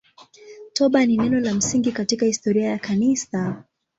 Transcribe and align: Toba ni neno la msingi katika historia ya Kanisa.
Toba 0.73 1.05
ni 1.05 1.17
neno 1.17 1.37
la 1.39 1.53
msingi 1.53 1.91
katika 1.91 2.25
historia 2.25 2.69
ya 2.69 2.79
Kanisa. 2.79 3.63